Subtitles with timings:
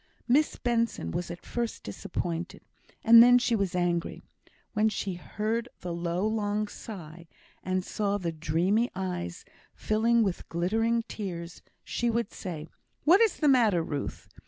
[0.27, 2.63] Miss Benson was at first disappointed,
[3.03, 4.23] and then she was angry.
[4.73, 7.27] When she heard the low, long sigh,
[7.61, 9.45] and saw the dreamy eyes
[9.75, 12.67] filling with glittering tears, she would say,
[13.03, 14.27] "What is the matter, Ruth?"